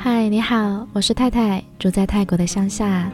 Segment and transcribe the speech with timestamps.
[0.00, 3.10] 嗨，你好，我是太太，住在泰国的乡下。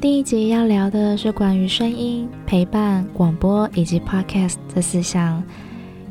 [0.00, 5.42] 第一集要聊的是关于声音、陪伴、广播以及 Podcast 这四项，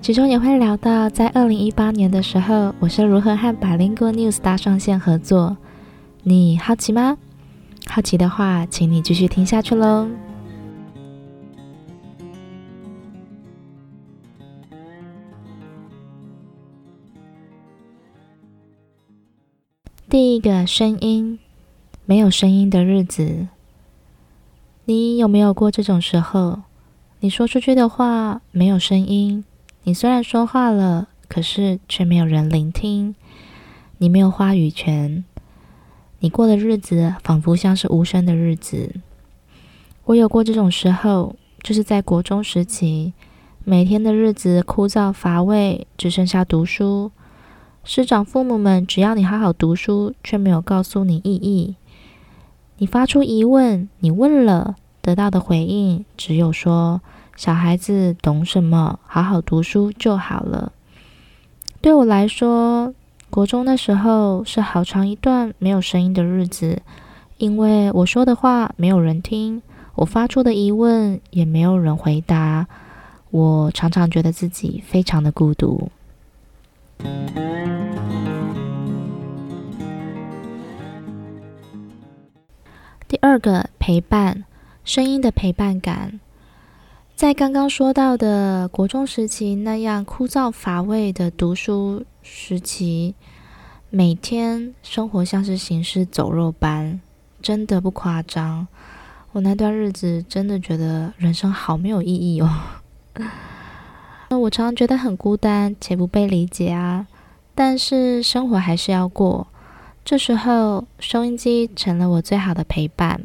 [0.02, 5.56] 其中也会聊到在二零一八年的时候，我是如何和百灵果 News 搭上线合作。
[6.24, 7.18] 你好奇吗？
[7.88, 10.10] 好奇的话，请你继续听下去喽。
[20.16, 21.40] 第一个声音，
[22.06, 23.50] 没有声音的日子，
[24.86, 26.62] 你有没有过这种时候？
[27.20, 29.44] 你说出去的话没有声音，
[29.84, 33.14] 你虽然说话了，可是却没有人聆听，
[33.98, 35.26] 你没有话语权，
[36.20, 38.96] 你过的日子仿佛像是无声的日子。
[40.06, 43.12] 我有过这种时候，就是在国中时期，
[43.66, 47.12] 每天的日子枯燥乏味，只剩下读书。
[47.88, 51.76] 师长、父母们，只要你好好读书，却没有告诉你意义。
[52.80, 57.00] 你发出疑问，你问了，得到的回应只有说
[57.38, 58.98] ：“小孩子懂什么？
[59.06, 60.72] 好好读书就好了。”
[61.80, 62.96] 对我来说，
[63.30, 66.82] 国中的时候是好长一段没有声音的日子，
[67.38, 69.62] 因为我说的话没有人听，
[69.94, 72.66] 我发出的疑问也没有人回答。
[73.30, 75.92] 我常常觉得自己非常的孤独。
[83.08, 84.44] 第二个陪伴，
[84.84, 86.20] 声音的陪伴感，
[87.16, 93.16] 在刚刚说到的国中时期那样枯燥乏味的读书时期，
[93.90, 97.00] 每天生活像是行尸走肉般，
[97.42, 98.68] 真的不夸张。
[99.32, 102.50] 我那段日子真的觉得人生好没有意义哦。
[104.30, 107.08] 那我常常觉得很孤单且不被理解啊，
[107.54, 109.48] 但是生活还是要过。
[110.04, 113.22] 这时候，收音机成了我最好的陪伴。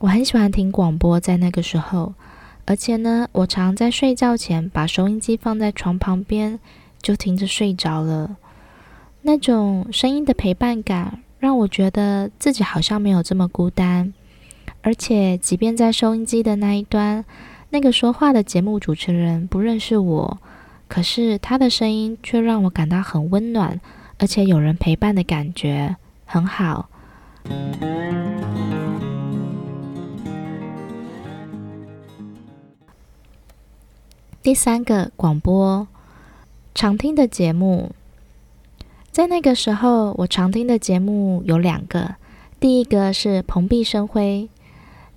[0.00, 2.14] 我很喜欢听广播，在那个时候，
[2.66, 6.58] 而且呢，我常在睡觉前把收音机放在床旁边，
[7.00, 8.36] 就听着睡着了。
[9.22, 14.12] 那种声音的陪伴感，让我觉得自己好像没有这么孤单。
[14.82, 17.24] 而且，即便在收音机的那一端，
[17.72, 20.38] 那个说话的节目主持人不认识我，
[20.88, 23.80] 可是他的声音却让我感到很温暖，
[24.18, 25.96] 而且有人陪伴的感觉。
[26.26, 26.90] 很好。
[34.42, 35.88] 第三个广播，
[36.74, 37.92] 常听的节目，
[39.10, 42.16] 在那个时候，我常听的节目有两个。
[42.60, 44.48] 第一个是《蓬荜生辉》，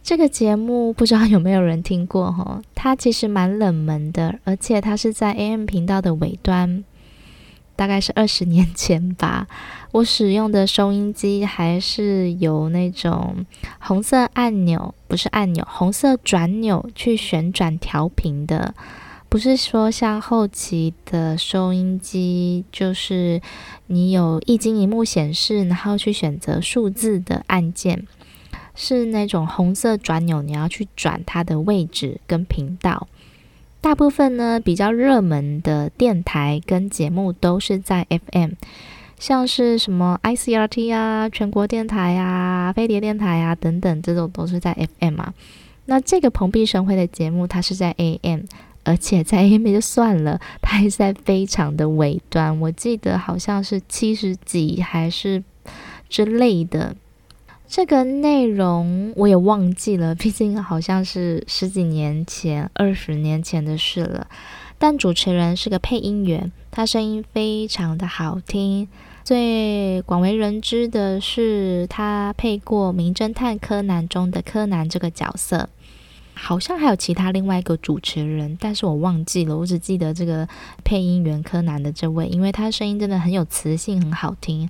[0.06, 2.62] 这个节目不知道有没有人听过哈？
[2.76, 6.84] 它其实蛮冷门的，而且它是在 AM 频道的尾端。
[7.76, 9.48] 大概是二十年前吧，
[9.92, 13.48] 我使用的收音机还是有那种
[13.80, 18.76] 红色按钮，不是按钮，红色转钮去旋转调频的，
[19.28, 23.42] 不是说像后期的收音机，就是
[23.88, 28.06] 你有一晶一幕显示，然后去选择数字的按键，
[28.76, 33.08] 是那种红色转钮，你要去转它的位置跟频道。
[33.82, 38.52] 大部分呢，比较热门的电台跟节目都是在 FM，
[39.20, 45.34] 像是什么 ICRT 啊、全国电台啊、飞碟电台啊等等，这种都是在 FM 啊。
[45.86, 48.46] 那这个蓬荜生辉的节目，它是在 AM，
[48.84, 55.44] 而且在 AM 就算了，它还是在非常的尾端，我记得好像是七十几还是
[56.10, 56.96] 之类的。
[57.68, 64.28] 这个内容我也忘记了，毕竟好像是十几年前、二十年前的事了。
[64.78, 68.88] 但主持人是个配音员，他声音非常的好听。
[69.24, 75.70] 最广为人知的是，他配过《名侦探柯南》中的柯南这个角色。
[76.38, 79.58] 好像还有其他另外一个主持人，但是我忘记了。
[79.58, 80.48] 我只记得这个
[80.84, 84.70] 配音员柯南的这位，因为他声音真的很有磁性，很好听。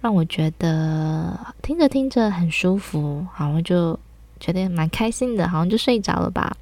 [0.00, 3.98] 让我觉得听着听着很舒服，好像就
[4.38, 6.56] 觉得蛮开心的，好像就睡着了吧。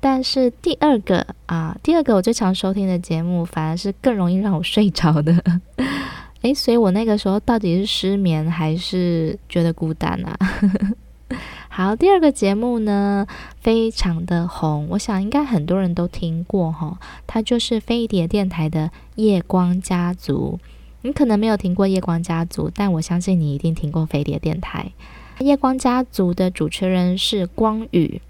[0.00, 5.42] 但是第二个啊，第二个我最常收听的节目，反而是更容易让我睡着的。
[6.42, 10.38] 诶，所以我那个时候到底是失眠还是觉得孤单啊？
[11.70, 13.26] 好，第二个节目呢，
[13.60, 20.60] 非常的红，我想应该很多人都听过哈，它就是飞碟电台的夜光家族。
[21.06, 24.90] 你可能没有听过夜光家族，但我相信你一定听过飞碟电台。
[25.40, 28.22] 夜光家族的主持人是光宇，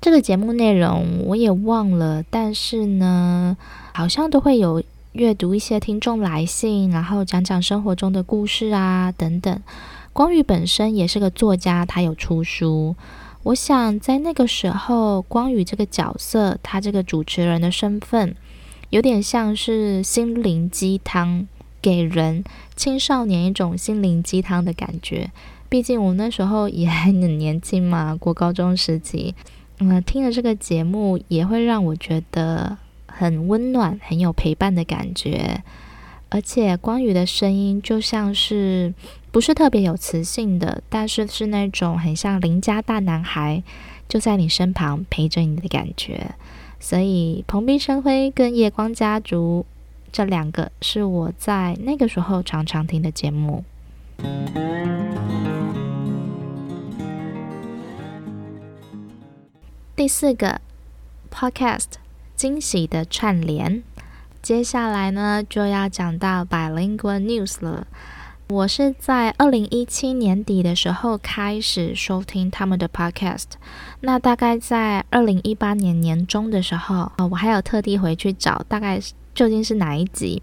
[0.00, 3.56] 这个节目内容我也忘了，但是呢，
[3.94, 4.82] 好像都会有
[5.12, 9.62] 阅读一些听众来信，然后讲讲生活中的故事啊等等。
[10.12, 12.96] 光宇本身也是个作家，他有出书。
[13.44, 18.34] 我想在那个时候，光宇这个角色，他这个主持人的身份，
[18.90, 21.46] 有点像是心灵鸡汤，
[21.80, 22.44] 给人
[22.76, 25.30] 青少年一种心灵鸡汤的感觉。
[25.68, 29.34] 毕竟我那时候也还很年轻嘛， 过高中时期，
[29.78, 35.62] 嗯，听了这个节目也会让我觉得很温暖，很有陪伴的感觉。
[36.30, 38.94] 而且光宇的声音就像是。
[39.30, 43.62] 不是特别有磁性的，但是是那种很像邻家大男孩，
[44.08, 46.34] 就在你身旁陪着你的感觉。
[46.80, 49.66] 所以蓬荜生辉跟夜光家族
[50.12, 53.64] 这两个是我在那个时候常常听的节目。
[59.94, 60.60] 第四个
[61.30, 61.94] Podcast
[62.36, 63.82] 惊喜的串联，
[64.40, 67.86] 接下来呢就要讲到 Bilingual News 了。
[68.50, 73.44] 我是在二零一七年底的时候开始收听他们的 podcast，
[74.00, 80.42] 那大概在二零一八年年中的时候，我还有特地回去找，大概是究竟是哪一集？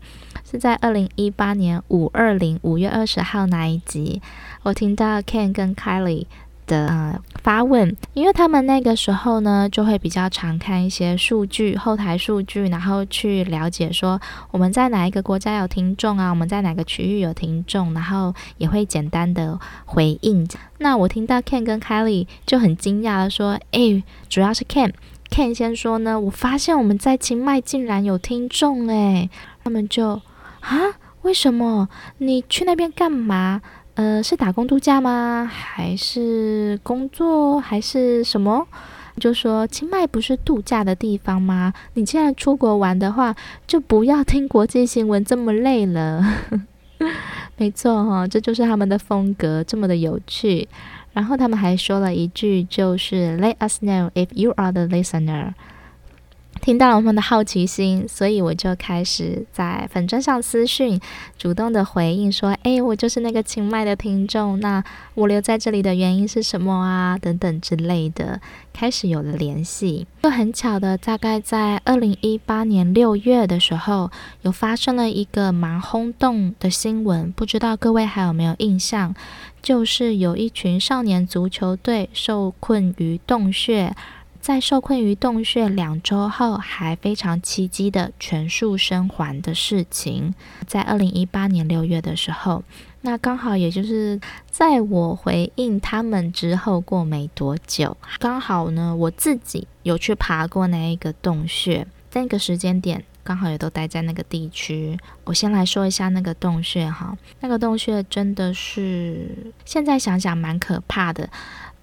[0.49, 4.21] 是在二零一八年五二零五月二十号那一集，
[4.61, 6.27] 我听到 Ken 跟 Kylie。
[6.65, 14.19] 的呃发问，因为他们那个时候呢，就会比较常看一些数据，后台数据，然后去了解说
[14.51, 20.47] 我们在哪一个国家有听众啊，我们在哪个区域有听众，然后也会简单的回应。
[20.79, 29.29] 那我听到 Ken 跟 Kylie 就很惊讶的说：“诶，主要是 Ken，Ken 先说呢，我发现我们在清迈竟然有听众诶。”
[29.63, 30.21] 他们就
[30.61, 30.77] 啊，
[31.23, 31.89] 为什么？
[32.19, 33.61] 你去那边干嘛？
[33.95, 35.49] 呃，是打工度假吗？
[35.49, 37.59] 还是工作？
[37.59, 38.67] 还是什么？
[39.19, 41.73] 就说清迈不是度假的地方吗？
[41.93, 43.33] 你既然出国玩的话，
[43.65, 46.21] 就不要听国际新闻这么累了。
[47.55, 50.67] 没错哈、这就是他们的风格，这么的有趣。
[51.13, 55.53] 然后他们还说了一句，就是 “Let us know if you are the listener”。
[56.61, 60.99] 听到了我们的好奇心，所以我就开始在粉砖上私讯，
[61.37, 67.19] 主动的回应说：“诶，我就是那个清迈的听众，那我留在这里的原因是什么啊？
[67.19, 68.41] 等等之类的，
[68.73, 70.07] 开始有了联系。
[70.23, 74.09] 就很巧的，大概在二零一八年六月的时候，
[74.41, 79.13] 有发生了一个蛮轰动的新闻，不知道各位还有没有印象？
[79.61, 83.95] 就是有一群少年足球队受困于洞穴。”
[84.45, 90.35] 在受困于洞穴两周后，还非常奇迹的全数生还的事情，
[90.67, 92.63] 在二零一八年六月的时候，
[93.01, 94.21] 那刚好也就是
[94.51, 104.95] 在我回应他们之后过没多久，刚好呢，我自己有去爬过那一个洞穴，那个时间点刚好也都待在那个地区。
[105.23, 109.27] 我先来说一下那个洞穴哈，那个洞穴真的是
[109.65, 111.27] 现在想想蛮可怕的。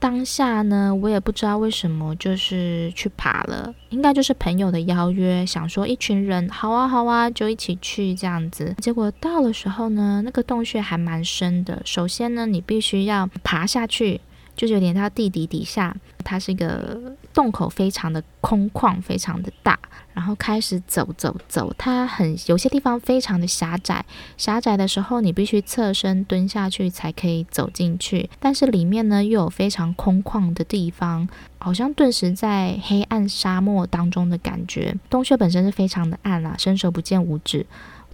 [0.03, 8.75] 当下呢，我也不知道为什么，就是去爬了，应该就是朋友的邀约，想说一群人，好啊好啊，就一起去这样子。
[8.79, 11.81] 结果到了时候呢，那个洞穴还蛮深的。
[11.85, 14.21] 首先呢，你必须要爬下去，
[14.55, 17.01] 就是有点到地底底下，它是一个
[17.33, 19.79] 洞口，非常的空旷，非常的大。
[20.15, 24.05] 然后开始走走走，它很有些地方非常的狭窄，
[24.37, 28.29] 狭窄的时候你必须侧身蹲下去才可以走进去。
[28.39, 34.95] 但是里面呢又有非常空旷的地方，好像顿时在黑暗沙漠当中的感觉。
[35.09, 37.65] 洞穴本身是非常的暗啊，伸手不见五指。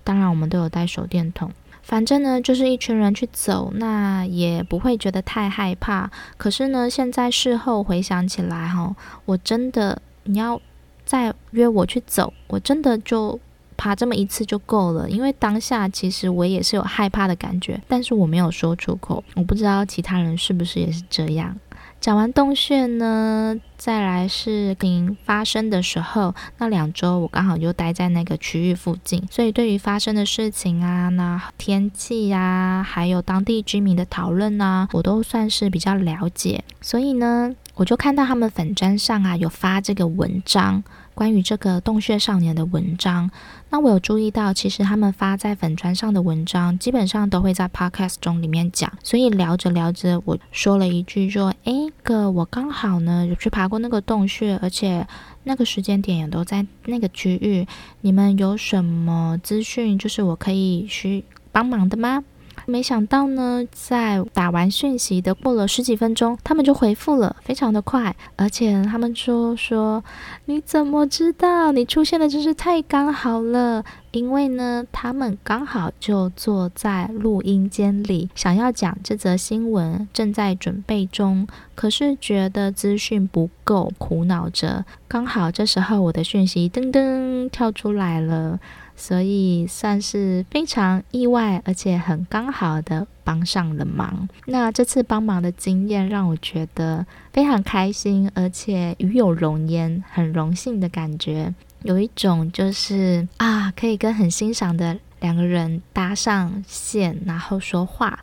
[0.05, 1.51] 当然我们都有带手电筒，
[1.89, 6.09] 反正呢就是一群人去走，那也不会觉得太害怕。
[6.37, 10.61] 可是呢，现在事后回想起来哈，我真的你要。
[11.09, 13.41] 再约我去走，我真的就
[13.79, 15.09] 爬这么一次就够了。
[15.09, 19.25] 因为当下其实我也是有害怕的感觉，但是我没有说出口。
[19.35, 21.57] 我不知道其他人是不是也是这样。
[22.01, 36.63] 讲完洞穴呢，再来是零发生的时候，那两周我刚好就待在那个区域附近，所以对于发生的事情啊，那天气呀，还有当地居民的讨论啊，我都算是比较了解。
[36.81, 40.85] 所以呢，我就看到他们粉砖上啊有发这个文章，
[41.19, 43.29] 关于这个洞穴少年的文章。
[43.71, 48.93] 那我有注意到，其实他们发在粉专上的文章，基本上都会在 podcast 中里面讲。
[49.03, 55.05] 所以聊着聊着，我说了一句说：“诶，哥，我刚好呢有去爬过那个洞穴，而且
[55.43, 57.67] 那个时间点也都在那个区域。
[58.03, 62.23] 你们有什么资讯，就是我可以去帮忙的吗？”
[62.69, 70.05] 没想到呢，在打完讯息的过了十几分钟，他们就回复了，非常的快，而且他们说说，
[70.45, 71.73] 你怎么知道？
[71.73, 84.85] 你出现的真是太刚好了，因为呢，他们刚好就坐在录音间里，想要讲这则新闻，正在准备中，可是觉得资讯不够，苦恼着。
[85.09, 88.61] 刚好这时候我的讯息噔噔跳出来了，
[89.01, 94.29] 所以算是非常意外，而且很刚好的帮上了忙。
[94.47, 101.55] 那这次帮忙的经验让我觉得非常开心，而且与有荣焉，很荣幸的感觉。
[101.85, 108.19] 有一种就是啊，可以跟很欣赏的两个人搭上线，然后说话，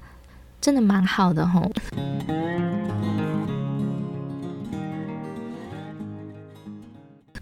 [0.60, 1.72] 真的蛮好的吼。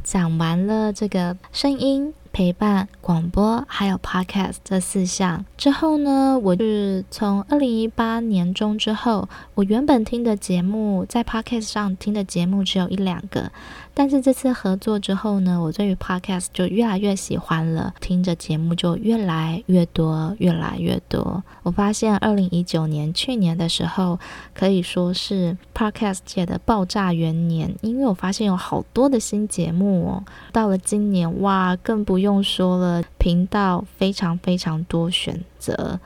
[0.03, 2.13] 讲完了这个声音。
[2.33, 13.51] 陪伴、广播还有 Podcast 这四项之后呢，我是从二零一八年中之后，我原本听的节目在 Podcast 上听的节目只有一两个，
[13.93, 21.43] 但是这次合作之后呢，我对于 Podcast 就越来越喜欢了，听着节目就越来越多，越来越多。
[21.61, 24.19] 我发现二零一九年去年的时候
[24.55, 30.23] 可以说是 Podcast 界的爆炸元年，因为我发现有好多的新节目哦。
[30.51, 32.22] 到了今年，哇，更不。
[32.23, 35.99] 不用说了，频道非常非常多选择，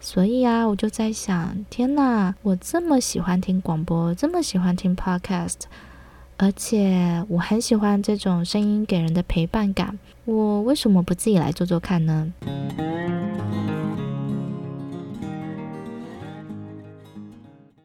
[0.00, 5.56] 所以啊，我就在想，天哪，我这么喜欢听广播，这么喜欢听 podcast，
[6.38, 12.32] 而且我很喜欢这种声音给人的陪伴感，我为什么不自己来做做看呢？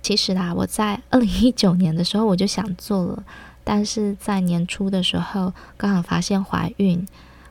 [0.01, 3.23] 其实啦，我在二零一九年的时候我就想做了，
[3.65, 7.05] 但是在年初的时候刚好发现怀孕。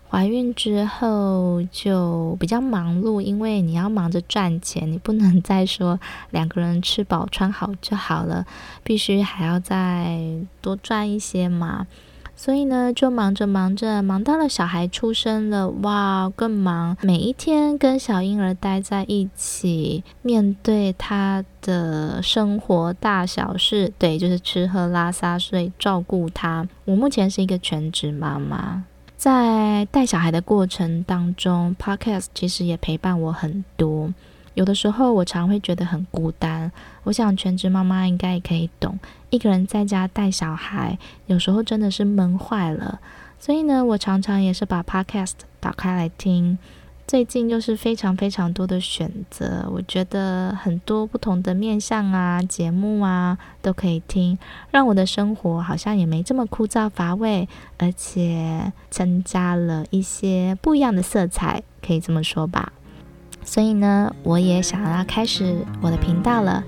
[0.08, 5.98] 怀孕之后就比较忙碌，因为你要忙着赚钱，你不能再说
[6.30, 8.46] 两个人吃饱穿好就好了，
[8.82, 10.18] 必须还要再
[10.60, 11.86] 多赚一些嘛。
[12.38, 16.94] 所以呢，就忙着忙着，忙到了小孩出生了，哇，更忙。
[17.00, 26.68] 每一天跟小婴儿待在一起，面对他的生活大小事，对，就是吃喝拉撒睡，照顾他。
[26.84, 28.84] 我目前是一个全职妈妈。
[29.16, 34.12] 在带小孩的过程当中，Podcast 其实也陪伴我很多。
[34.54, 36.70] 有的时候我常会觉得很孤单，
[37.04, 38.98] 我想全职妈妈应该也可以懂，
[39.30, 43.00] 一个人在家带小孩，有时候真的是闷坏了。
[43.38, 46.58] 所以呢，我常常也是把 Podcast 打开来听。
[47.06, 54.36] 最近就是非常非常多的选择，我觉得很多不同的面向啊、节目啊都可以听，
[54.72, 57.48] 让我的生活好像也没这么枯燥乏味，
[57.78, 62.72] 而且增加了一些不一样的色彩，可以这么说吧。
[63.44, 66.64] 所以呢，我也想要开始我的频道了。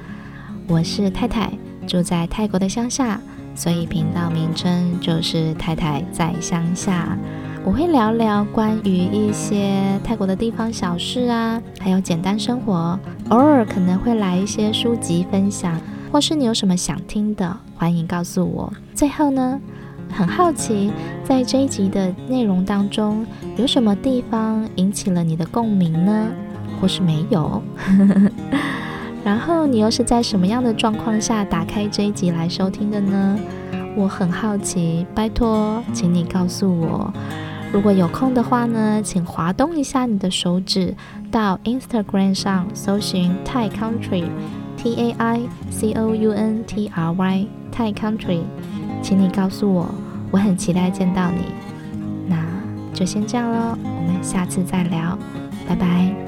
[0.68, 1.50] 我是太太，
[1.88, 3.21] 住在泰国的乡下，
[3.57, 7.18] 所以频道名称就是太太在乡下。
[7.68, 12.98] 我会聊聊关于一些泰国的地方小事啊，还有简单生活，
[13.28, 15.78] 偶尔可能会来一些书籍分享，
[16.10, 18.72] 或是你有什么想听的，欢迎告诉我。
[18.94, 19.60] 最后呢，
[20.10, 20.90] 很好奇，
[21.22, 23.26] 在这一集的内容当中，
[23.58, 26.28] 有什么地方引起了你的共鸣呢？
[26.80, 27.62] 或是没有？
[29.22, 33.38] 然后你又是在什么样的状况下打开这一集来收听的呢？
[33.94, 37.12] 我很好奇，拜托，请你告诉我。
[37.72, 40.94] 如果有空的话呢，请滑动一下你的手指，
[41.30, 48.40] 到 Instagram 上搜寻 Thai Country，T A I C O U N T R Y Thai Country，
[49.02, 49.87] 请你告诉我，
[50.30, 51.44] 我很期待见到你。
[52.26, 52.37] 那
[52.94, 55.18] 就先这样喽，我们下次再聊，
[55.68, 56.27] 拜拜。